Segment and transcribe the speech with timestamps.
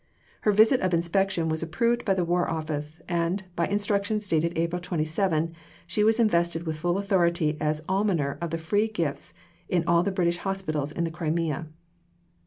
[0.41, 4.81] Her visit of inspection was approved by the War Office; and, by instructions dated April
[4.81, 5.53] 27,
[5.85, 9.35] she was invested with full authority as Almoner of the Free Gifts
[9.69, 11.67] in all the British Hospitals in the Crimea.